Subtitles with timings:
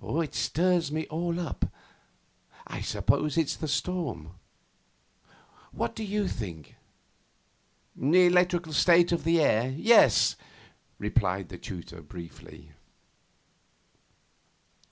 [0.00, 1.64] It stirs me all up.
[2.64, 4.34] I suppose it's the storm.
[5.72, 6.76] What do you think?'
[8.00, 10.36] 'Electrical state of the air, yes,'
[11.00, 12.70] replied the tutor briefly.